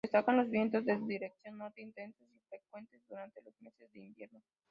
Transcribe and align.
Destacan 0.03 0.35
los 0.37 0.49
vientos 0.49 0.83
de 0.83 0.97
dirección 0.97 1.59
norte, 1.59 1.79
intensos 1.83 2.27
y 2.35 2.39
frecuentes 2.49 2.99
durante 3.07 3.39
los 3.43 3.53
meses 3.61 3.87
de 3.93 3.99
invierno. 3.99 4.41